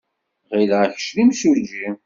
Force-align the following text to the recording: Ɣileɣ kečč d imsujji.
Ɣileɣ 0.55 0.83
kečč 0.93 1.09
d 1.15 1.17
imsujji. 1.23 1.87